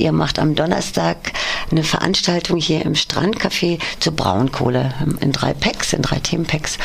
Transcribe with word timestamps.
Ihr 0.00 0.12
macht 0.12 0.38
am 0.38 0.54
Donnerstag 0.54 1.32
eine 1.70 1.84
Veranstaltung 1.84 2.58
hier 2.58 2.84
im 2.86 2.94
Strandcafé 2.94 3.78
zur 4.00 4.14
Braunkohle 4.14 4.94
in 5.20 5.30
drei 5.30 5.52
Packs, 5.52 5.92
in 5.92 6.00
drei 6.00 6.18
Themenpacks. 6.18 6.78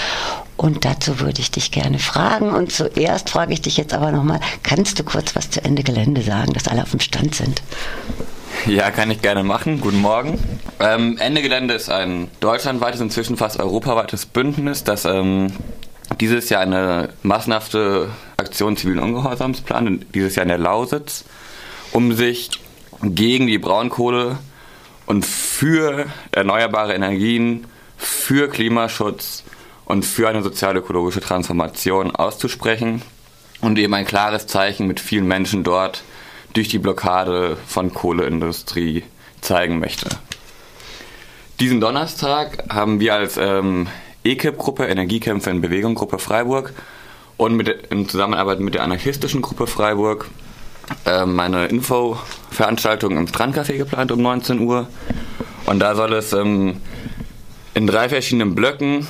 Und 0.57 0.83
dazu 0.83 1.21
würde 1.21 1.39
ich 1.39 1.49
dich 1.49 1.71
gerne 1.71 1.99
fragen. 1.99 2.49
Und 2.49 2.73
zuerst 2.73 3.29
frage 3.29 3.53
ich 3.53 3.61
dich 3.61 3.77
jetzt 3.77 3.93
aber 3.93 4.11
nochmal, 4.11 4.41
kannst 4.63 4.99
du 4.99 5.03
kurz 5.03 5.33
was 5.33 5.49
zu 5.49 5.63
Ende 5.63 5.83
Gelände 5.83 6.21
sagen, 6.21 6.51
dass 6.53 6.67
alle 6.67 6.83
auf 6.83 6.91
dem 6.91 6.99
Stand 6.99 7.35
sind? 7.35 7.61
Ja, 8.67 8.91
kann 8.91 9.09
ich 9.11 9.21
gerne 9.21 9.43
machen. 9.43 9.79
Guten 9.79 10.01
Morgen. 10.01 10.37
Ähm, 10.81 11.17
Ende 11.17 11.41
Gelände 11.41 11.73
ist 11.73 11.89
ein 11.89 12.29
deutschlandweites, 12.41 12.99
inzwischen 12.99 13.37
fast 13.37 13.59
europaweites 13.59 14.25
Bündnis, 14.25 14.83
das 14.83 15.05
ähm, 15.05 15.53
dieses 16.19 16.49
Jahr 16.49 16.61
eine 16.61 17.09
massenhafte 17.23 18.09
Aktion 18.35 18.75
zivilen 18.75 18.99
Ungehorsams 18.99 19.61
plant, 19.61 20.05
dieses 20.13 20.35
Jahr 20.35 20.43
in 20.43 20.49
der 20.49 20.57
Lausitz, 20.57 21.23
um 21.91 22.13
sich 22.13 22.49
gegen 23.13 23.45
die 23.45 23.59
Braunkohle 23.59 24.39
und 25.05 25.25
für 25.25 26.07
erneuerbare 26.31 26.93
Energien, 26.93 27.67
für 27.97 28.49
Klimaschutz 28.49 29.43
und 29.85 30.05
für 30.05 30.27
eine 30.27 30.41
sozial-ökologische 30.41 31.21
Transformation 31.21 32.15
auszusprechen 32.15 33.01
und 33.61 33.77
eben 33.77 33.93
ein 33.93 34.05
klares 34.05 34.47
Zeichen 34.47 34.87
mit 34.87 34.99
vielen 34.99 35.27
Menschen 35.27 35.63
dort 35.63 36.03
durch 36.53 36.69
die 36.69 36.79
Blockade 36.79 37.57
von 37.67 37.93
Kohleindustrie 37.93 39.03
zeigen 39.41 39.79
möchte. 39.79 40.09
Diesen 41.59 41.79
Donnerstag 41.79 42.63
haben 42.69 42.99
wir 42.99 43.13
als 43.13 43.37
ähm, 43.37 43.87
EKIP-Gruppe, 44.23 44.85
Energiekämpfer 44.85 45.51
in 45.51 45.61
Bewegung, 45.61 45.95
Gruppe 45.95 46.19
Freiburg 46.19 46.73
und 47.37 47.55
mit, 47.55 47.67
in 47.67 48.09
Zusammenarbeit 48.09 48.59
mit 48.59 48.73
der 48.73 48.83
anarchistischen 48.83 49.41
Gruppe 49.41 49.67
Freiburg 49.67 50.29
äh, 51.05 51.25
meine 51.25 51.67
Infoveranstaltung 51.67 53.17
im 53.17 53.27
Strandcafé 53.27 53.77
geplant 53.77 54.11
um 54.11 54.21
19 54.21 54.59
Uhr. 54.59 54.87
Und 55.65 55.79
da 55.79 55.95
soll 55.95 56.13
es 56.13 56.33
ähm, 56.33 56.81
in 57.73 57.87
drei 57.87 58.09
verschiedenen 58.09 58.55
Blöcken 58.55 59.07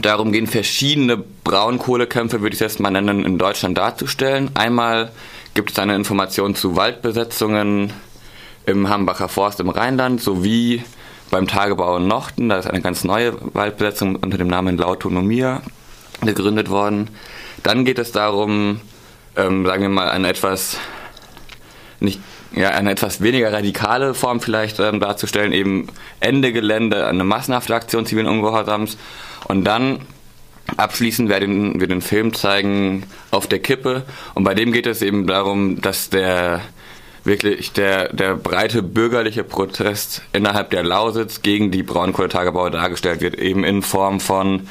darum 0.00 0.32
gehen, 0.32 0.46
verschiedene 0.46 1.16
Braunkohlekämpfe, 1.16 2.40
würde 2.40 2.54
ich 2.54 2.60
es 2.60 2.72
jetzt 2.72 2.80
mal 2.80 2.90
nennen, 2.90 3.24
in 3.24 3.38
Deutschland 3.38 3.78
darzustellen. 3.78 4.50
Einmal 4.54 5.12
gibt 5.54 5.70
es 5.70 5.78
eine 5.78 5.94
Information 5.94 6.54
zu 6.54 6.76
Waldbesetzungen 6.76 7.92
im 8.66 8.88
Hambacher 8.88 9.28
Forst 9.28 9.60
im 9.60 9.68
Rheinland 9.68 10.20
sowie 10.20 10.82
beim 11.30 11.46
Tagebau 11.46 11.96
in 11.96 12.08
Nochten. 12.08 12.48
Da 12.48 12.58
ist 12.58 12.66
eine 12.66 12.80
ganz 12.80 13.04
neue 13.04 13.34
Waldbesetzung 13.54 14.16
unter 14.16 14.38
dem 14.38 14.48
Namen 14.48 14.76
Lautonomia 14.76 15.62
gegründet 16.22 16.70
worden. 16.70 17.10
Dann 17.62 17.84
geht 17.84 17.98
es 17.98 18.12
darum, 18.12 18.80
ähm, 19.36 19.66
sagen 19.66 19.82
wir 19.82 19.88
mal, 19.88 20.08
eine 20.10 20.28
etwas 20.28 20.78
nicht 22.00 22.20
ja, 22.56 22.70
eine 22.70 22.92
etwas 22.92 23.20
weniger 23.20 23.52
radikale 23.52 24.14
Form 24.14 24.40
vielleicht 24.40 24.78
ähm, 24.78 25.00
darzustellen, 25.00 25.52
eben 25.52 25.88
Ende 26.20 26.52
Gelände, 26.52 27.06
eine 27.06 27.24
massenhafte 27.24 27.74
Aktion 27.74 28.06
zivilen 28.06 28.28
Ungehorsams. 28.28 28.96
Und 29.48 29.64
dann 29.64 30.00
abschließend 30.76 31.28
werden 31.28 31.80
wir 31.80 31.88
den 31.88 32.00
Film 32.00 32.32
zeigen 32.32 33.06
auf 33.30 33.46
der 33.46 33.58
Kippe. 33.58 34.04
Und 34.34 34.44
bei 34.44 34.54
dem 34.54 34.72
geht 34.72 34.86
es 34.86 35.02
eben 35.02 35.26
darum, 35.26 35.80
dass 35.80 36.10
der 36.10 36.60
wirklich 37.24 37.72
der, 37.72 38.12
der 38.12 38.36
breite 38.36 38.82
bürgerliche 38.82 39.44
Protest 39.44 40.22
innerhalb 40.32 40.70
der 40.70 40.82
Lausitz 40.82 41.42
gegen 41.42 41.70
die 41.70 41.82
Braunkohletagebau 41.82 42.68
dargestellt 42.68 43.20
wird, 43.20 43.36
eben 43.36 43.64
in 43.64 43.82
Form 43.82 44.20
von 44.20 44.68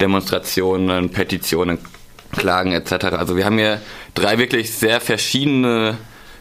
Demonstrationen, 0.00 1.10
Petitionen, 1.10 1.78
Klagen 2.36 2.72
etc. 2.72 3.06
Also 3.16 3.36
wir 3.36 3.44
haben 3.44 3.58
hier 3.58 3.80
drei 4.14 4.38
wirklich 4.38 4.72
sehr 4.74 5.00
verschiedene 5.00 5.96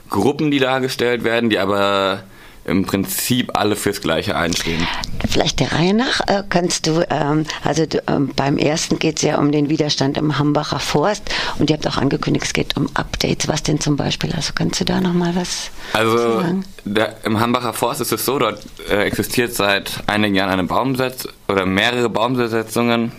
Gruppen, 0.10 0.52
die 0.52 0.60
dargestellt 0.60 1.24
werden, 1.24 1.50
die 1.50 1.60
aber 1.60 2.24
im 2.66 2.86
Prinzip 2.86 3.58
alle 3.58 3.76
fürs 3.76 4.02
Gleiche 4.02 4.36
einstehen. 4.36 4.88
Vielleicht 5.28 5.60
der 5.60 5.72
Reihe 5.74 5.94
nach 5.94 6.22
äh, 6.28 6.44
kannst 6.48 6.88
du, 6.88 7.06
ähm, 7.10 7.46
also 7.64 7.86
ähm, 8.08 8.32
beim 8.36 8.58
ersten 8.58 9.00
geht 9.00 9.18
es 9.18 9.24
ja 9.24 9.38
um 9.38 9.52
den 9.52 9.70
Widerstand 9.70 10.18
im 10.18 10.38
Hambacher 10.38 10.80
Forst 10.80 11.24
und 11.60 11.70
ihr 11.70 11.76
habt 11.76 11.88
auch 11.88 11.98
angekündigt, 11.98 12.46
es 12.46 12.54
geht 12.54 12.78
um 12.78 12.88
Updates. 12.94 13.48
Was 13.48 13.64
denn 13.64 13.80
zum 13.80 13.98
Beispiel? 13.98 14.32
Also 14.34 14.54
kannst 14.56 14.80
du 14.80 14.86
da 14.86 15.02
nochmal 15.02 15.36
was 15.36 15.72
also, 15.94 16.18
sagen? 16.18 16.66
Also 16.86 17.02
im 17.26 17.40
Hambacher 17.40 17.74
Forst 17.74 18.02
ist 18.02 18.12
es 18.12 18.26
so, 18.26 18.40
dort 18.40 18.62
äh, 18.90 19.04
existiert 19.04 19.54
seit 19.54 20.04
einigen 20.08 20.36
Jahren 20.36 20.52
eine 20.52 20.64
Baumsetz 20.64 21.28
oder 21.48 21.66
mehrere 21.66 22.10
Baumbesetzungen 22.10 23.12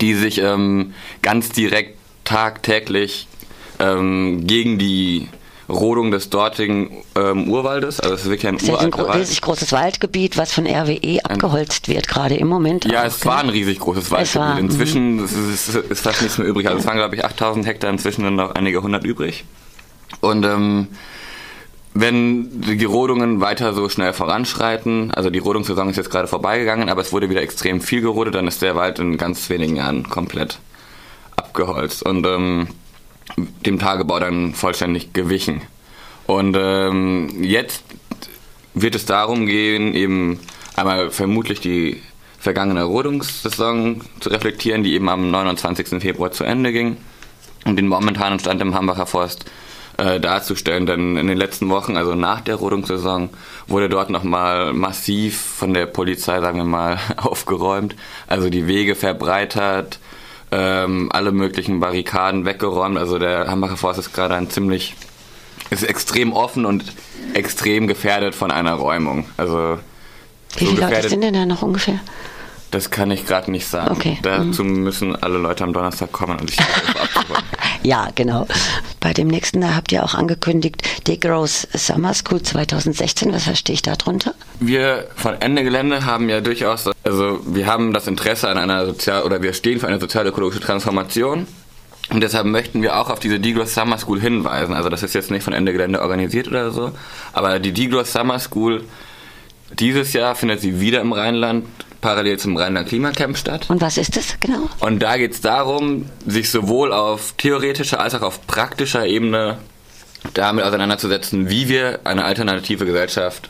die 0.00 0.14
sich 0.14 0.38
ähm, 0.38 0.94
ganz 1.22 1.50
direkt 1.50 1.98
tagtäglich 2.24 3.26
ähm, 3.78 4.46
gegen 4.46 4.78
die 4.78 5.28
Rodung 5.68 6.10
des 6.10 6.30
dortigen 6.30 7.02
ähm, 7.14 7.48
Urwaldes. 7.48 8.00
Also 8.00 8.14
es 8.14 8.22
ist 8.22 8.30
wirklich 8.30 8.48
ein 8.48 8.56
ist 8.56 8.70
ein 8.70 8.90
gro 8.90 9.10
riesig 9.10 9.40
großes 9.40 9.72
Waldgebiet, 9.72 10.36
was 10.36 10.52
von 10.52 10.66
RWE 10.66 11.24
abgeholzt 11.24 11.88
wird, 11.88 12.06
gerade 12.06 12.34
im 12.36 12.48
Moment. 12.48 12.84
Ja, 12.84 13.02
auch, 13.02 13.06
es 13.06 13.24
war 13.24 13.38
ein 13.38 13.48
riesig 13.48 13.78
großes 13.78 14.10
Waldgebiet. 14.10 14.40
War, 14.40 14.58
inzwischen 14.58 15.16
mhm. 15.16 15.24
ist, 15.24 15.68
ist, 15.68 15.74
ist, 15.74 16.00
fast 16.00 16.22
nichts 16.22 16.38
mehr 16.38 16.46
übrig. 16.46 16.66
Also 16.66 16.80
es 16.80 16.86
waren, 16.86 16.96
glaube 16.96 17.14
ich, 17.16 17.24
8000 17.24 17.66
Hektar, 17.66 17.90
inzwischen 17.90 18.24
sind 18.24 18.36
noch 18.36 18.54
einige 18.54 18.82
hundert 18.82 19.04
übrig. 19.04 19.44
Und 20.20 20.44
ähm, 20.44 20.88
wenn 21.94 22.60
die 22.60 22.84
Rodungen 22.84 23.40
weiter 23.40 23.72
so 23.72 23.88
schnell 23.88 24.12
voranschreiten, 24.12 25.12
also 25.12 25.30
die 25.30 25.38
Rodungssaison 25.38 25.88
ist 25.88 25.96
jetzt 25.96 26.10
gerade 26.10 26.26
vorbeigegangen, 26.26 26.88
aber 26.88 27.00
es 27.00 27.12
wurde 27.12 27.30
wieder 27.30 27.40
extrem 27.40 27.80
viel 27.80 28.00
gerodet, 28.00 28.34
dann 28.34 28.48
ist 28.48 28.62
der 28.62 28.74
Wald 28.74 28.98
in 28.98 29.16
ganz 29.16 29.48
wenigen 29.48 29.76
Jahren 29.76 30.08
komplett 30.08 30.58
abgeholzt 31.36 32.02
und 32.02 32.26
ähm, 32.26 32.66
dem 33.64 33.78
Tagebau 33.78 34.18
dann 34.18 34.54
vollständig 34.54 35.12
gewichen. 35.12 35.62
Und 36.26 36.56
ähm, 36.58 37.42
jetzt 37.42 37.84
wird 38.74 38.96
es 38.96 39.06
darum 39.06 39.46
gehen, 39.46 39.94
eben 39.94 40.40
einmal 40.74 41.12
vermutlich 41.12 41.60
die 41.60 42.02
vergangene 42.40 42.82
Rodungssaison 42.82 44.00
zu 44.18 44.30
reflektieren, 44.30 44.82
die 44.82 44.94
eben 44.94 45.08
am 45.08 45.30
29. 45.30 46.02
Februar 46.02 46.32
zu 46.32 46.42
Ende 46.42 46.72
ging 46.72 46.96
und 47.64 47.76
den 47.76 47.86
momentanen 47.86 48.40
Stand 48.40 48.60
im 48.60 48.74
Hambacher 48.74 49.06
Forst 49.06 49.44
äh, 49.96 50.20
darzustellen. 50.20 50.86
Denn 50.86 51.16
in 51.16 51.26
den 51.26 51.38
letzten 51.38 51.68
Wochen, 51.70 51.96
also 51.96 52.14
nach 52.14 52.40
der 52.40 52.56
Rodungssaison, 52.56 53.30
wurde 53.66 53.88
dort 53.88 54.10
nochmal 54.10 54.72
massiv 54.72 55.40
von 55.40 55.74
der 55.74 55.86
Polizei, 55.86 56.40
sagen 56.40 56.58
wir 56.58 56.64
mal, 56.64 56.98
aufgeräumt. 57.16 57.94
Also 58.26 58.50
die 58.50 58.66
Wege 58.66 58.94
verbreitert, 58.94 59.98
ähm, 60.50 61.10
alle 61.12 61.32
möglichen 61.32 61.80
Barrikaden 61.80 62.44
weggeräumt. 62.44 62.98
Also 62.98 63.18
der 63.18 63.48
Hambacher 63.48 63.76
Forst 63.76 63.98
ist 63.98 64.12
gerade 64.12 64.34
ein 64.34 64.50
ziemlich, 64.50 64.94
ist 65.70 65.82
extrem 65.82 66.32
offen 66.32 66.66
und 66.66 66.84
extrem 67.34 67.86
gefährdet 67.86 68.34
von 68.34 68.50
einer 68.50 68.74
Räumung. 68.74 69.26
Also 69.36 69.78
wie 70.56 70.66
viele 70.66 70.82
Leute 70.82 71.08
sind 71.08 71.22
denn 71.22 71.34
da 71.34 71.46
noch 71.46 71.62
ungefähr? 71.62 72.00
Das 72.74 72.90
kann 72.90 73.08
ich 73.12 73.24
gerade 73.24 73.52
nicht 73.52 73.68
sagen. 73.68 73.94
Okay. 73.94 74.18
Dazu 74.22 74.64
mhm. 74.64 74.82
müssen 74.82 75.14
alle 75.14 75.38
Leute 75.38 75.62
am 75.62 75.72
Donnerstag 75.72 76.10
kommen 76.10 76.40
und 76.40 76.50
sich 76.50 76.58
abzuholen. 77.00 77.44
ja, 77.84 78.08
genau. 78.16 78.48
Bei 78.98 79.12
dem 79.12 79.28
nächsten, 79.28 79.60
da 79.60 79.76
habt 79.76 79.92
ihr 79.92 80.02
auch 80.02 80.14
angekündigt, 80.14 80.82
Degrowth 81.06 81.68
Summer 81.72 82.12
School 82.14 82.42
2016. 82.42 83.32
Was 83.32 83.44
verstehe 83.44 83.74
ich 83.74 83.82
darunter? 83.82 84.34
Wir 84.58 85.06
von 85.14 85.40
Ende 85.40 85.62
Gelände 85.62 86.04
haben 86.04 86.28
ja 86.28 86.40
durchaus, 86.40 86.90
also 87.04 87.38
wir 87.46 87.68
haben 87.68 87.92
das 87.92 88.08
Interesse 88.08 88.48
an 88.48 88.58
einer 88.58 88.86
sozial 88.86 89.22
oder 89.22 89.40
wir 89.40 89.52
stehen 89.52 89.78
für 89.78 89.86
eine 89.86 90.00
sozial-ökologische 90.00 90.60
Transformation. 90.60 91.46
Und 92.10 92.22
deshalb 92.24 92.46
möchten 92.46 92.82
wir 92.82 92.98
auch 92.98 93.08
auf 93.08 93.20
diese 93.20 93.38
Degrowth 93.38 93.68
Summer 93.68 93.98
School 93.98 94.20
hinweisen. 94.20 94.74
Also 94.74 94.88
das 94.88 95.04
ist 95.04 95.14
jetzt 95.14 95.30
nicht 95.30 95.44
von 95.44 95.52
Ende 95.52 95.70
Gelände 95.70 96.02
organisiert 96.02 96.48
oder 96.48 96.72
so, 96.72 96.90
aber 97.32 97.60
die 97.60 97.70
Degrowth 97.70 98.08
Summer 98.08 98.40
School 98.40 98.82
dieses 99.78 100.12
Jahr 100.12 100.34
findet 100.34 100.60
sie 100.60 100.80
wieder 100.80 101.00
im 101.00 101.12
Rheinland 101.12 101.66
parallel 102.04 102.38
zum 102.38 102.54
Rheinland 102.58 102.86
Klimacamp 102.86 103.38
statt. 103.38 103.64
Und 103.70 103.80
was 103.80 103.96
ist 103.96 104.14
das 104.14 104.38
genau? 104.38 104.68
Und 104.80 105.00
da 105.00 105.16
geht 105.16 105.32
es 105.32 105.40
darum, 105.40 106.04
sich 106.26 106.50
sowohl 106.50 106.92
auf 106.92 107.32
theoretischer 107.38 107.98
als 107.98 108.14
auch 108.14 108.20
auf 108.20 108.46
praktischer 108.46 109.06
Ebene 109.06 109.56
damit 110.34 110.66
auseinanderzusetzen, 110.66 111.48
wie 111.48 111.70
wir 111.70 112.00
eine 112.04 112.24
alternative 112.24 112.84
Gesellschaft 112.84 113.48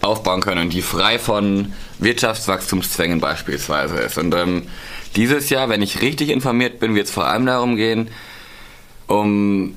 aufbauen 0.00 0.40
können, 0.40 0.70
die 0.70 0.82
frei 0.82 1.20
von 1.20 1.72
Wirtschaftswachstumszwängen 2.00 3.20
beispielsweise 3.20 3.98
ist. 3.98 4.18
Und 4.18 4.34
ähm, 4.34 4.64
dieses 5.14 5.48
Jahr, 5.48 5.68
wenn 5.68 5.80
ich 5.80 6.02
richtig 6.02 6.30
informiert 6.30 6.80
bin, 6.80 6.96
wird 6.96 7.06
es 7.06 7.12
vor 7.12 7.26
allem 7.26 7.46
darum 7.46 7.76
gehen, 7.76 8.08
um 9.06 9.76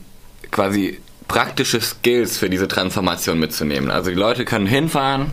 quasi 0.50 1.00
praktische 1.28 1.80
Skills 1.82 2.40
für 2.40 2.50
diese 2.50 2.68
Transformation 2.68 3.40
mitzunehmen. 3.40 3.92
Also 3.92 4.10
die 4.10 4.18
Leute 4.18 4.44
können 4.44 4.66
hinfahren, 4.66 5.32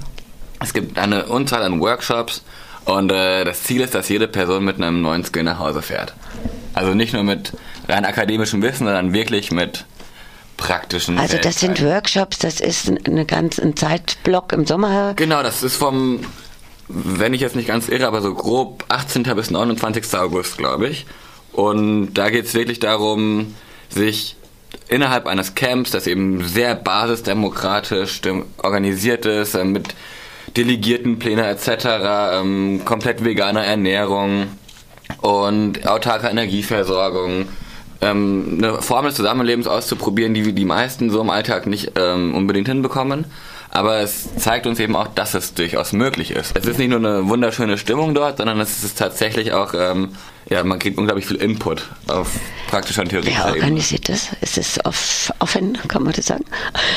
es 0.60 0.74
gibt 0.74 0.98
eine 0.98 1.26
Unzahl 1.26 1.62
an 1.62 1.80
Workshops 1.80 2.42
und 2.88 3.12
äh, 3.12 3.44
das 3.44 3.64
Ziel 3.64 3.82
ist, 3.82 3.94
dass 3.94 4.08
jede 4.08 4.26
Person 4.26 4.64
mit 4.64 4.76
einem 4.76 5.02
neuen 5.02 5.22
Skill 5.22 5.42
nach 5.42 5.58
Hause 5.58 5.82
fährt. 5.82 6.14
Also 6.72 6.94
nicht 6.94 7.12
nur 7.12 7.22
mit 7.22 7.52
rein 7.86 8.06
akademischem 8.06 8.62
Wissen, 8.62 8.86
sondern 8.86 9.12
wirklich 9.12 9.52
mit 9.52 9.84
praktischen. 10.56 11.18
Also 11.18 11.36
das 11.36 11.60
sind 11.60 11.84
Workshops, 11.84 12.38
das 12.38 12.60
ist 12.60 12.90
eine 13.04 13.26
ganz, 13.26 13.58
ein 13.58 13.76
Zeitblock 13.76 14.54
im 14.54 14.66
Sommer. 14.66 15.12
Genau, 15.16 15.42
das 15.42 15.62
ist 15.62 15.76
vom, 15.76 16.20
wenn 16.88 17.34
ich 17.34 17.42
jetzt 17.42 17.56
nicht 17.56 17.68
ganz 17.68 17.88
irre, 17.90 18.06
aber 18.06 18.22
so 18.22 18.32
grob 18.32 18.86
18. 18.88 19.24
bis 19.34 19.50
29. 19.50 20.14
August, 20.14 20.56
glaube 20.56 20.88
ich. 20.88 21.04
Und 21.52 22.14
da 22.14 22.30
geht 22.30 22.46
es 22.46 22.54
wirklich 22.54 22.80
darum, 22.80 23.54
sich 23.90 24.36
innerhalb 24.88 25.26
eines 25.26 25.54
Camps, 25.54 25.90
das 25.90 26.06
eben 26.06 26.42
sehr 26.42 26.74
basisdemokratisch 26.74 28.22
organisiert 28.62 29.26
ist, 29.26 29.54
äh, 29.54 29.64
mit 29.64 29.94
Delegiertenpläne 30.56 31.46
etc., 31.46 31.86
ähm, 32.32 32.82
komplett 32.84 33.24
veganer 33.24 33.64
Ernährung 33.64 34.48
und 35.20 35.86
autarker 35.86 36.30
Energieversorgung, 36.30 37.48
ähm, 38.00 38.58
eine 38.58 38.82
Form 38.82 39.06
des 39.06 39.14
Zusammenlebens 39.14 39.66
auszuprobieren, 39.66 40.34
die 40.34 40.52
die 40.52 40.64
meisten 40.64 41.10
so 41.10 41.20
im 41.20 41.30
Alltag 41.30 41.66
nicht 41.66 41.92
ähm, 41.96 42.34
unbedingt 42.34 42.68
hinbekommen. 42.68 43.26
Aber 43.70 43.98
es 43.98 44.34
zeigt 44.36 44.66
uns 44.66 44.80
eben 44.80 44.96
auch, 44.96 45.08
dass 45.08 45.34
es 45.34 45.54
durchaus 45.54 45.92
möglich 45.92 46.30
ist. 46.30 46.56
Es 46.56 46.64
ist 46.66 46.78
nicht 46.78 46.88
nur 46.88 46.98
eine 46.98 47.28
wunderschöne 47.28 47.78
Stimmung 47.78 48.14
dort, 48.14 48.38
sondern 48.38 48.60
es 48.60 48.82
ist 48.82 48.98
tatsächlich 48.98 49.52
auch, 49.52 49.74
ähm, 49.74 50.10
ja, 50.48 50.64
man 50.64 50.78
kriegt 50.78 50.96
unglaublich 50.98 51.26
viel 51.26 51.36
Input 51.36 51.82
auf 52.06 52.30
praktischer 52.68 53.02
und 53.02 53.08
theoretischer 53.08 53.44
Wer 53.44 53.54
organisiert 53.54 54.08
Ebene. 54.08 54.18
das? 54.40 54.42
Ist 54.42 54.58
es 54.58 54.84
off, 54.84 55.32
offen, 55.38 55.78
kann 55.88 56.02
man 56.02 56.12
das 56.14 56.26
sagen? 56.26 56.44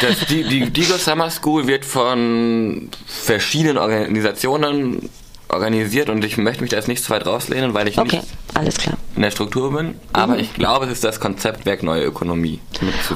Das, 0.02 0.26
die, 0.28 0.44
die 0.44 0.70
Digo 0.70 0.98
Summer 0.98 1.30
School 1.30 1.68
wird 1.68 1.84
von 1.84 2.90
verschiedenen 3.06 3.78
Organisationen 3.78 5.10
organisiert 5.54 6.10
und 6.10 6.24
ich 6.24 6.38
möchte 6.38 6.62
mich 6.62 6.72
da 6.72 6.78
jetzt 6.78 6.88
nicht 6.88 7.04
zu 7.04 7.10
weit 7.12 7.26
rauslehnen, 7.26 7.74
weil 7.74 7.88
ich 7.88 7.98
okay, 7.98 8.18
nicht 8.18 8.28
alles 8.54 8.78
klar. 8.78 8.98
in 9.16 9.22
der 9.22 9.32
Struktur 9.32 9.74
bin. 9.74 9.96
Aber 10.14 10.34
mhm. 10.34 10.40
ich 10.40 10.54
glaube, 10.54 10.86
es 10.86 10.94
ist 10.94 11.04
das 11.04 11.20
Konzeptwerk 11.20 11.84
Neue 11.84 12.04
Ökonomie. 12.04 12.60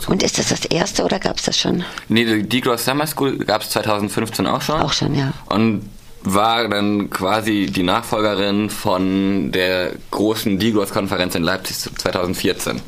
Und 0.08 0.24
ist 0.24 0.38
das 0.38 0.50
das 0.50 0.66
erste 0.66 1.04
oder 1.04 1.20
gab 1.20 1.38
es 1.38 1.44
das 1.44 1.58
schon? 1.58 1.84
Nee, 2.08 2.26
die 2.26 2.44
Degrowth 2.44 2.80
Summer 2.80 3.08
School 3.08 3.38
gab 3.38 3.62
es 3.62 3.70
2015 3.72 4.48
auch 4.48 4.62
schon. 4.62 4.82
Auch 4.82 4.94
schon, 4.94 5.16
ja. 5.16 5.34
Und 5.48 5.90
war 6.24 6.68
dann 6.68 7.10
quasi 7.10 7.68
die 7.68 7.84
Nachfolgerin 7.84 8.70
von 8.70 9.52
der 9.52 9.92
großen 10.12 10.58
Degrowth-Konferenz 10.58 11.36
in 11.36 11.44
Leipzig 11.44 11.78
2014. 11.78 12.82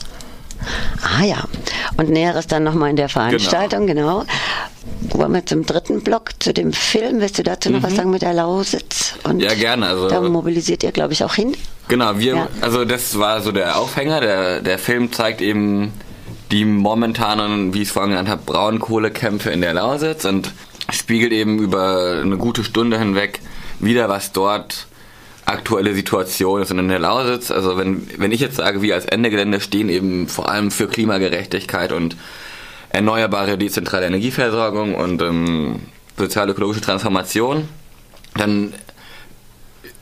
Ah 1.02 1.24
ja. 1.24 1.44
Und 1.98 2.10
Näheres 2.10 2.48
dann 2.48 2.64
nochmal 2.64 2.90
in 2.90 2.96
der 2.96 3.10
Veranstaltung, 3.10 3.86
genau. 3.86 4.22
genau. 4.22 4.26
Wollen 5.12 5.34
wir 5.34 5.46
zum 5.46 5.66
dritten 5.66 6.02
Block, 6.02 6.32
zu 6.40 6.54
dem 6.54 6.74
Film. 6.74 7.22
Willst 7.22 7.38
du 7.40 7.44
dazu 7.44 7.70
noch 7.70 7.80
mhm. 7.80 7.84
was 7.84 7.96
sagen 7.96 8.12
mit 8.12 8.22
der 8.22 8.34
Lausitz? 8.34 9.16
Und 9.24 9.40
ja, 9.42 9.54
gerne. 9.54 9.88
Also, 9.88 10.10
da 10.10 10.22
mobilisiert 10.22 10.84
ihr, 10.84 10.92
glaube 10.92 11.14
ich, 11.14 11.24
auch 11.24 11.36
hin. 11.36 11.56
Genau, 11.88 12.20
wir, 12.20 12.36
ja. 12.36 12.48
also 12.62 12.86
das 12.86 13.18
war 13.18 13.42
so 13.42 13.52
der 13.52 13.78
Aufhänger. 13.78 14.20
Der, 14.20 14.62
der 14.62 14.80
Film 14.80 15.12
zeigt 15.12 15.42
eben 15.42 15.94
die 16.52 16.66
momentanen, 16.66 17.74
wie 17.74 17.82
ich 17.82 17.88
es 17.90 17.94
vorhin 17.94 18.12
genannt 18.12 18.30
habe, 18.30 18.42
Braunkohlekämpfe 18.46 19.50
in 19.50 19.62
der 19.62 19.74
Lausitz 19.74 20.26
und 20.26 20.52
spiegelt 20.92 21.32
eben 21.32 21.60
über 21.60 22.22
eine 22.22 22.38
gute 22.38 22.64
Stunde 22.64 22.98
hinweg 22.98 23.42
wieder, 23.80 24.10
was 24.10 24.32
dort 24.32 24.88
aktuelle 25.46 25.94
Situation 25.94 26.62
ist. 26.62 26.72
Und 26.72 26.80
in 26.80 26.90
der 26.90 27.00
Lausitz, 27.00 27.52
also 27.52 27.78
wenn, 27.78 28.08
wenn 28.18 28.32
ich 28.32 28.42
jetzt 28.42 28.58
sage, 28.58 28.82
wir 28.82 28.96
als 28.96 29.06
Ende 29.06 29.30
Gelände 29.30 29.62
stehen 29.62 29.90
eben 29.90 30.28
vor 30.28 30.50
allem 30.50 30.72
für 30.72 30.88
Klimagerechtigkeit 30.88 31.92
und 31.92 32.18
erneuerbare 32.90 33.58
dezentrale 33.58 34.08
Energieversorgung 34.08 34.96
und 34.96 35.22
ähm, 35.22 35.80
sozial-ökologische 36.18 36.82
Transformation, 36.82 37.68
dann 38.36 38.74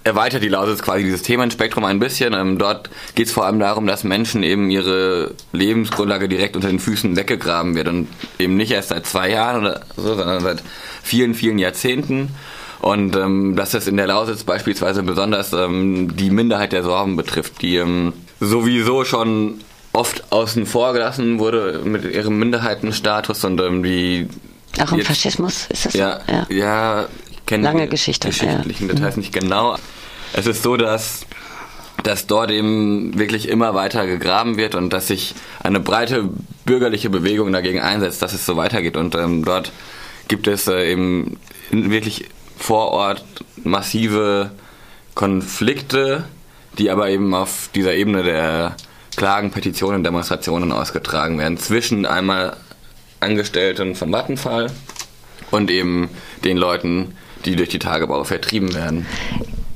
erweitert 0.05 0.43
die 0.43 0.49
Lausitz 0.49 0.83
quasi 0.83 1.03
dieses 1.03 1.23
Themenspektrum 1.23 1.83
ein 1.83 1.99
bisschen. 1.99 2.33
Ähm, 2.33 2.57
dort 2.57 2.89
geht 3.15 3.27
es 3.27 3.33
vor 3.33 3.45
allem 3.45 3.59
darum, 3.59 3.87
dass 3.87 4.03
Menschen 4.03 4.43
eben 4.43 4.69
ihre 4.69 5.33
Lebensgrundlage 5.51 6.29
direkt 6.29 6.55
unter 6.55 6.69
den 6.69 6.79
Füßen 6.79 7.15
weggegraben 7.15 7.75
wird 7.75 7.87
und 7.87 8.07
eben 8.37 8.55
nicht 8.55 8.71
erst 8.71 8.89
seit 8.89 9.05
zwei 9.07 9.31
Jahren 9.31 9.61
oder 9.61 9.81
so, 9.97 10.15
sondern 10.15 10.41
seit 10.41 10.63
vielen, 11.01 11.33
vielen 11.33 11.57
Jahrzehnten. 11.57 12.29
Und 12.81 13.15
ähm, 13.15 13.55
dass 13.55 13.71
das 13.71 13.87
in 13.87 13.97
der 13.97 14.05
Lausitz 14.05 14.43
beispielsweise 14.43 15.01
besonders 15.01 15.53
ähm, 15.53 16.15
die 16.15 16.29
Minderheit 16.29 16.71
der 16.71 16.83
Sorben 16.83 17.15
betrifft, 17.15 17.63
die 17.63 17.77
ähm, 17.77 18.13
sowieso 18.39 19.05
schon 19.05 19.61
oft 19.95 20.31
außen 20.31 20.65
vor 20.65 20.93
gelassen 20.93 21.39
wurde 21.39 21.81
mit 21.83 22.03
ihrem 22.05 22.37
Minderheitenstatus 22.37 23.43
und 23.43 23.57
die 23.83 24.27
auch 24.79 24.91
im 24.91 25.01
Faschismus 25.01 25.67
ist 25.69 25.85
das 25.85 25.93
ja, 25.93 26.19
so? 26.27 26.33
Ja, 26.33 26.47
ja 26.49 27.07
ich 27.31 27.45
kenne 27.45 27.63
lange 27.63 27.87
Geschichte, 27.87 28.27
geschichtlichen 28.27 28.87
ja. 28.87 28.93
Details 28.93 29.15
mhm. 29.15 29.21
nicht 29.21 29.33
genau. 29.33 29.77
Es 30.33 30.47
ist 30.47 30.63
so, 30.63 30.75
dass 30.75 31.25
dass 32.03 32.27
dort 32.27 32.51
eben 32.51 33.17
wirklich 33.17 33.47
immer 33.47 33.73
weiter 33.73 34.05
gegraben 34.05 34.57
wird 34.57 34.75
und 34.75 34.91
dass 34.91 35.07
sich 35.07 35.33
eine 35.63 35.79
breite 35.79 36.29
bürgerliche 36.65 37.09
Bewegung 37.09 37.51
dagegen 37.51 37.79
einsetzt, 37.79 38.21
dass 38.21 38.33
es 38.33 38.45
so 38.45 38.57
weitergeht. 38.57 38.97
Und 38.97 39.15
ähm, 39.15 39.43
dort 39.43 39.71
gibt 40.27 40.47
es 40.47 40.67
äh, 40.67 40.91
eben 40.91 41.39
wirklich 41.71 42.25
vor 42.57 42.91
Ort 42.91 43.23
massive 43.63 44.51
Konflikte, 45.15 46.25
die 46.77 46.91
aber 46.91 47.09
eben 47.09 47.33
auf 47.33 47.69
dieser 47.73 47.95
Ebene 47.95 48.23
der 48.23 48.75
Klagen, 49.15 49.51
Petitionen, 49.51 50.03
Demonstrationen 50.03 50.71
ausgetragen 50.71 51.37
werden 51.39 51.57
zwischen 51.57 52.05
einmal 52.05 52.55
Angestellten 53.19 53.95
von 53.95 54.11
Vattenfall 54.11 54.71
und 55.51 55.71
eben 55.71 56.09
den 56.43 56.57
Leuten, 56.57 57.15
die 57.45 57.55
durch 57.55 57.69
die 57.69 57.79
Tagebau 57.79 58.23
vertrieben 58.23 58.73
werden. 58.73 59.05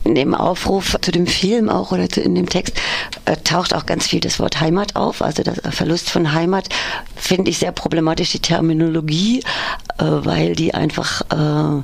In 0.04 0.16
dem 0.16 0.34
Aufruf 0.34 0.96
zu 1.02 1.12
dem 1.12 1.28
Film 1.28 1.70
auch 1.70 1.92
oder 1.92 2.08
in 2.18 2.34
dem 2.34 2.50
Text 2.50 2.80
äh, 3.26 3.36
taucht 3.38 3.76
auch 3.76 3.86
ganz 3.86 4.08
viel 4.08 4.20
das 4.20 4.40
Wort 4.40 4.60
Heimat 4.60 4.96
auf. 4.96 5.22
Also 5.22 5.44
der 5.44 5.56
Verlust 5.72 6.10
von 6.10 6.34
Heimat 6.34 6.70
finde 7.16 7.52
ich 7.52 7.60
sehr 7.60 7.72
problematisch, 7.72 8.32
die 8.32 8.40
Terminologie, 8.40 9.42
äh, 9.98 10.04
weil 10.04 10.56
die 10.56 10.74
einfach 10.74 11.22
äh, 11.32 11.84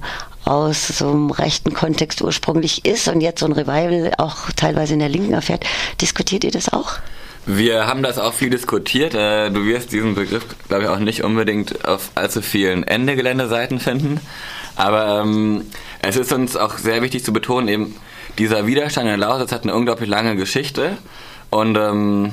aus 0.50 0.88
so 0.88 1.10
einem 1.10 1.32
rechten 1.32 1.74
Kontext 1.74 2.22
ursprünglich 2.22 2.86
ist 2.86 3.08
und 3.08 3.22
jetzt 3.22 3.42
so 3.42 3.48
ein 3.48 3.52
Revival 3.52 4.14
auch 4.18 4.50
teilweise 4.56 4.94
in 4.94 5.00
der 5.00 5.10
Linken 5.10 5.34
erfährt. 5.34 5.66
Diskutiert 6.02 6.44
ihr 6.44 6.52
das 6.52 6.72
auch? 6.72 7.00
Wir 7.46 7.86
haben 7.86 8.02
das 8.02 8.18
auch 8.18 8.34
viel 8.34 8.50
diskutiert. 8.50 9.14
Äh, 9.14 9.52
du 9.52 9.66
wirst 9.66 9.92
diesen 9.92 10.16
Begriff, 10.16 10.46
glaube 10.68 10.84
ich, 10.84 10.90
auch 10.90 11.00
nicht 11.00 11.24
unbedingt 11.24 11.86
auf 11.88 12.10
allzu 12.16 12.42
vielen 12.42 12.84
Ende-Gelände-Seiten 12.84 13.80
finden. 13.80 14.20
Aber 14.76 15.22
ähm, 15.22 15.66
es 16.02 16.16
ist 16.18 16.34
uns 16.34 16.58
auch 16.58 16.78
sehr 16.78 17.02
wichtig 17.02 17.24
zu 17.24 17.34
betonen, 17.34 17.68
eben 17.68 17.96
dieser 18.38 18.68
Widerstand 18.68 19.10
in 19.10 19.20
Lausitz 19.20 19.52
hat 19.52 19.64
eine 19.64 19.76
unglaublich 19.76 20.10
lange 20.10 20.36
Geschichte. 20.36 20.98
Und 21.50 21.78
ähm, 21.78 22.32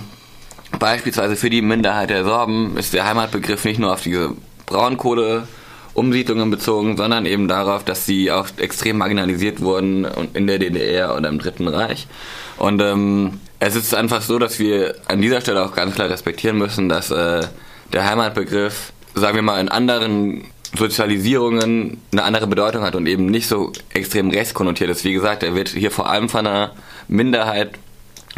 beispielsweise 0.79 1.37
für 1.37 1.50
die 1.50 1.62
Minderheit 1.62 2.11
der 2.11 2.25
Sorben 2.25 2.76
ist 2.76 2.93
der 2.94 3.05
Heimatbegriff 3.05 3.65
nicht 3.65 3.79
nur 3.79 3.93
auf 3.93 4.03
diese 4.03 4.32
Braunkohle 4.67 5.47
Umsiedlungen 5.94 6.50
bezogen, 6.50 6.97
sondern 6.97 7.27
eben 7.27 7.49
darauf, 7.49 7.85
dass 7.85 8.06
sie 8.06 8.31
auch 8.31 8.49
extrem 8.56 8.99
marginalisiert 8.99 9.61
wurden 9.61 10.06
in 10.35 10.47
der 10.47 10.59
DDR 10.59 11.17
oder 11.17 11.29
im 11.29 11.39
Dritten 11.39 11.69
Reich. 11.69 12.06
Und 12.56 12.81
ähm, 12.81 13.41
es 13.61 13.77
ist 13.77 13.94
einfach 13.94 14.23
so, 14.23 14.39
dass 14.39 14.59
wir 14.59 14.94
an 15.09 15.21
dieser 15.21 15.41
Stelle 15.41 15.65
auch 15.65 15.75
ganz 15.75 15.94
klar 15.94 16.09
respektieren 16.09 16.56
müssen, 16.59 16.89
dass 16.89 17.11
äh, 17.11 17.43
der 17.93 18.09
Heimatbegriff, 18.09 18.93
sagen 19.15 19.37
wir 19.37 19.43
mal, 19.43 19.61
in 19.61 19.69
anderen 19.69 20.44
Sozialisierungen 20.77 21.99
eine 22.12 22.23
andere 22.23 22.47
Bedeutung 22.47 22.83
hat 22.83 22.97
und 22.97 23.06
eben 23.06 23.27
nicht 23.27 23.46
so 23.46 23.72
extrem 23.93 24.31
rechtskonnotiert 24.31 24.91
ist. 24.91 25.05
Wie 25.05 25.13
gesagt, 25.13 25.43
er 25.43 25.55
wird 25.55 25.69
hier 25.69 25.91
vor 25.91 26.08
allem 26.08 26.29
von 26.29 26.46
einer 26.46 26.72
Minderheit 27.08 27.72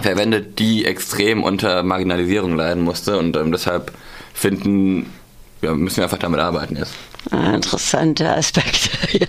verwendet, 0.01 0.59
die 0.59 0.85
extrem 0.85 1.45
unter 1.45 1.83
Marginalisierung 1.85 2.57
leiden 2.57 2.83
musste 2.83 3.19
und 3.19 3.37
ähm, 3.37 3.53
deshalb 3.53 3.93
finden, 4.33 5.13
ja, 5.63 5.73
müssen 5.75 5.99
wir 5.99 6.05
einfach 6.05 6.19
damit 6.19 6.41
arbeiten 6.41 6.77
jetzt. 6.77 6.95
Ah, 7.31 7.55
interessanter 7.55 8.37
Aspekt. 8.37 8.91
ja. 9.13 9.27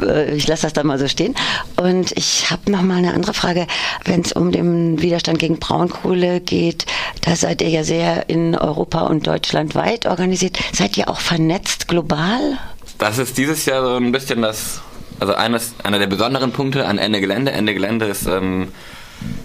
Äh, 0.00 0.34
ich 0.34 0.46
lasse 0.46 0.62
das 0.62 0.72
dann 0.72 0.86
mal 0.86 0.98
so 0.98 1.08
stehen. 1.08 1.34
Und 1.76 2.12
ich 2.12 2.50
habe 2.50 2.70
noch 2.70 2.82
mal 2.82 2.96
eine 2.96 3.14
andere 3.14 3.34
Frage. 3.34 3.66
Wenn 4.04 4.20
es 4.22 4.32
um 4.32 4.52
den 4.52 5.00
Widerstand 5.00 5.38
gegen 5.38 5.58
Braunkohle 5.58 6.40
geht, 6.40 6.86
da 7.22 7.36
seid 7.36 7.62
ihr 7.62 7.68
ja 7.68 7.84
sehr 7.84 8.28
in 8.28 8.56
Europa 8.56 9.02
und 9.02 9.26
Deutschland 9.26 9.74
weit 9.74 10.06
organisiert. 10.06 10.58
Seid 10.72 10.96
ihr 10.96 11.08
auch 11.08 11.20
vernetzt 11.20 11.88
global? 11.88 12.58
Das 12.98 13.18
ist 13.18 13.38
dieses 13.38 13.66
Jahr 13.66 13.84
so 13.84 13.96
ein 13.96 14.12
bisschen 14.12 14.42
das, 14.42 14.80
also 15.20 15.34
eines, 15.34 15.74
einer 15.82 15.98
der 15.98 16.06
besonderen 16.06 16.52
Punkte 16.52 16.86
an 16.86 16.98
Ende 16.98 17.20
Gelände. 17.20 17.52
Ende 17.52 17.74
Gelände 17.74 18.06
ist, 18.06 18.26
ähm, 18.26 18.72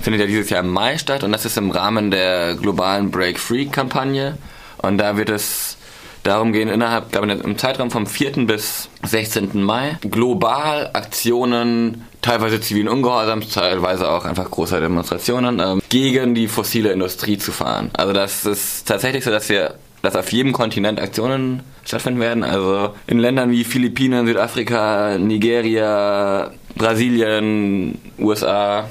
findet 0.02 0.22
ja 0.22 0.28
dieses 0.28 0.50
Jahr 0.50 0.64
im 0.64 0.70
Mai 0.70 0.98
statt 0.98 1.24
und 1.24 1.32
das 1.32 1.46
ist 1.46 1.58
im 1.58 1.72
Rahmen 1.72 2.12
der 2.12 2.56
globalen 2.56 3.12
Break 3.12 3.40
Free 3.40 3.66
Kampagne. 3.66 4.38
Und 4.78 4.98
da 4.98 5.18
wird 5.18 5.30
es 5.30 5.78
darum 6.24 6.54
gehen, 6.54 6.70
innerhalb, 6.70 7.12
glaube 7.12 7.32
im 7.32 7.58
Zeitraum 7.58 7.92
vom 7.92 8.06
4. 8.08 8.46
bis 8.46 8.90
16. 9.04 9.62
Mai 9.64 9.98
global 10.02 10.90
Aktionen, 10.94 12.06
teilweise 12.22 12.60
zivilen 12.62 12.88
Ungehorsams, 12.88 13.50
teilweise 13.50 14.10
auch 14.10 14.26
einfach 14.26 14.50
großer 14.50 14.80
Demonstrationen, 14.80 15.60
ähm, 15.60 15.82
gegen 15.90 16.36
die 16.36 16.48
fossile 16.48 16.92
Industrie 16.92 17.38
zu 17.38 17.52
fahren. 17.52 17.90
Also 17.94 18.14
das 18.14 18.46
ist 18.46 18.88
tatsächlich 18.88 19.24
so, 19.24 19.32
dass 19.32 19.50
wir 19.50 19.76
dass 20.02 20.16
auf 20.16 20.32
jedem 20.32 20.54
Kontinent 20.54 21.00
Aktionen 21.00 21.62
stattfinden 21.84 22.20
werden. 22.20 22.44
Also 22.44 22.94
in 23.08 23.20
Ländern 23.20 23.52
wie 23.52 23.64
Philippinen, 23.64 24.26
Südafrika, 24.26 25.18
Nigeria, 25.18 26.52
Brasilien, 26.76 28.00
USA, 28.18 28.88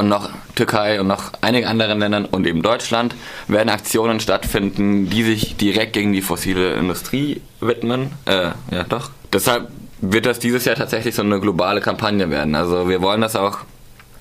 und 0.00 0.08
noch 0.08 0.30
Türkei 0.54 1.00
und 1.00 1.06
noch 1.06 1.32
einigen 1.40 1.66
anderen 1.66 2.00
Ländern 2.00 2.24
und 2.24 2.46
eben 2.46 2.62
Deutschland 2.62 3.14
werden 3.48 3.68
Aktionen 3.68 4.18
stattfinden, 4.18 5.08
die 5.08 5.22
sich 5.22 5.56
direkt 5.56 5.92
gegen 5.92 6.12
die 6.12 6.22
fossile 6.22 6.74
Industrie 6.74 7.40
widmen. 7.60 8.10
Äh, 8.24 8.50
ja, 8.72 8.84
doch. 8.88 9.10
Deshalb 9.32 9.68
wird 10.00 10.26
das 10.26 10.38
dieses 10.38 10.64
Jahr 10.64 10.76
tatsächlich 10.76 11.14
so 11.14 11.22
eine 11.22 11.38
globale 11.38 11.80
Kampagne 11.80 12.30
werden. 12.30 12.54
Also 12.54 12.88
wir 12.88 13.00
wollen 13.02 13.20
das 13.20 13.36
auch, 13.36 13.58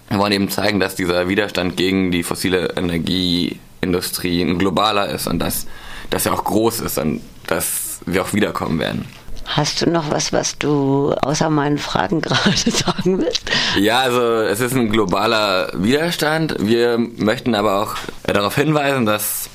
wir 0.09 0.19
wollen 0.19 0.33
eben 0.33 0.49
zeigen, 0.49 0.79
dass 0.79 0.95
dieser 0.95 1.27
Widerstand 1.27 1.77
gegen 1.77 2.11
die 2.11 2.23
fossile 2.23 2.73
Energieindustrie 2.75 4.41
ein 4.41 4.59
globaler 4.59 5.09
ist 5.09 5.27
und 5.27 5.39
dass 5.39 5.65
dass 6.09 6.25
er 6.25 6.33
auch 6.33 6.43
groß 6.43 6.81
ist 6.81 6.97
und 6.97 7.21
dass 7.47 7.99
wir 8.05 8.23
auch 8.23 8.33
wiederkommen 8.33 8.79
werden. 8.79 9.05
Hast 9.49 9.81
du 9.81 9.89
noch 9.89 10.11
was, 10.11 10.31
was 10.31 10.59
du 10.59 11.11
außer 11.21 11.49
meinen 11.49 11.79
Fragen 11.79 12.21
gerade 12.21 12.55
sagen 12.55 13.17
willst? 13.17 13.41
Ja, 13.77 14.01
also 14.01 14.21
es 14.21 14.59
ist 14.59 14.75
ein 14.75 14.89
globaler 14.89 15.71
Widerstand. 15.73 16.55
Wir 16.59 16.99
möchten 16.99 17.55
aber 17.55 17.81
auch 17.81 17.95
darauf 18.23 18.55
hinweisen, 18.55 19.07
dass 19.07 19.49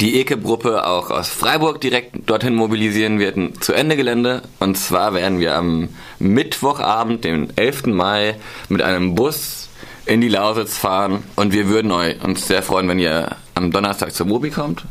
die 0.00 0.20
EKIP-Gruppe 0.20 0.84
auch 0.84 1.10
aus 1.10 1.28
Freiburg 1.28 1.80
direkt 1.80 2.28
dorthin 2.28 2.56
mobilisieren 2.56 3.20
wird 3.20 3.62
zu 3.62 3.72
Ende 3.72 3.96
Gelände. 3.96 4.42
Und 4.58 4.76
zwar 4.76 5.14
werden 5.14 5.38
wir 5.38 5.54
am 5.54 5.90
Mittwochabend, 6.18 7.22
den 7.24 7.56
11. 7.56 7.86
Mai, 7.86 8.34
mit 8.68 8.82
einem 8.82 9.14
Bus 9.14 9.68
in 10.06 10.20
die 10.20 10.28
Lausitz 10.28 10.76
fahren. 10.76 11.22
Und 11.36 11.52
wir 11.52 11.68
würden 11.68 11.92
uns 11.92 12.48
sehr 12.48 12.64
freuen, 12.64 12.88
wenn 12.88 12.98
ihr 12.98 13.36
am 13.54 13.70
Donnerstag 13.70 14.12
zur 14.12 14.26
Mobi 14.26 14.50
kommt. 14.50 14.84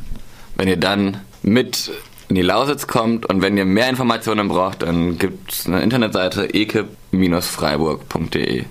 Wenn 0.55 0.69
ihr 0.69 0.77
dann 0.77 1.21
mit 1.41 1.91
in 2.29 2.35
die 2.35 2.41
Lausitz 2.41 2.87
kommt 2.87 3.25
und 3.25 3.41
wenn 3.41 3.57
ihr 3.57 3.65
mehr 3.65 3.89
Informationen 3.89 4.47
braucht, 4.47 4.83
dann 4.83 5.17
gibt 5.17 5.51
es 5.51 5.65
eine 5.65 5.81
Internetseite 5.81 6.45
ekip-freiburg.de. 6.45 8.63